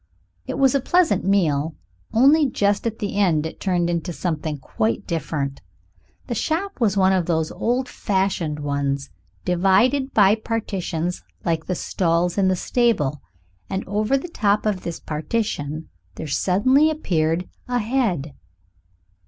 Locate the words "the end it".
2.97-3.59